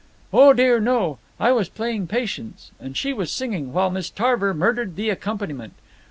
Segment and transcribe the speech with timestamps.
[0.33, 1.19] "Oh dear no!
[1.39, 5.73] I was playing patience, and she was singing, while Miss Tarver murdered the accompaniment.